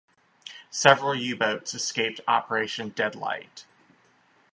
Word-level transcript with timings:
Several 0.71 1.13
U-boats 1.13 1.75
escaped 1.75 2.21
Operation 2.27 2.89
"Deadlight". 2.89 3.65